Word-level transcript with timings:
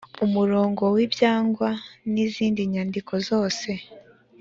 murongo 0.33 0.83
w 0.95 0.97
ibyigwa 1.05 1.69
n 2.11 2.13
izindi 2.25 2.61
nyandiko 2.73 3.13
zose 3.27 3.69